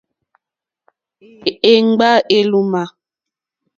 Éŋɡbá 1.73 2.09
èlómà. 2.37 2.83